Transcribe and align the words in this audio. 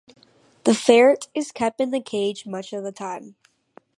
The 0.63 0.73
ferret 0.73 1.27
is 1.35 1.51
kept 1.51 1.79
in 1.79 1.91
the 1.91 2.01
cage 2.01 2.47
much 2.47 2.73
of 2.73 2.83
the 2.83 2.91
time. 2.91 3.35